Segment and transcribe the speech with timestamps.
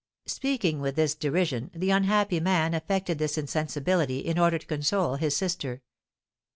[0.25, 5.37] Speaking with this derision, the unhappy man affected this insensibility, in order to console his
[5.37, 5.83] sister.